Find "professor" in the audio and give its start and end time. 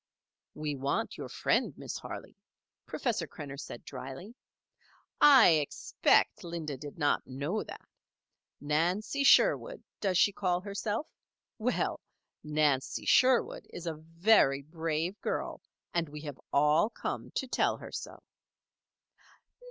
2.87-3.27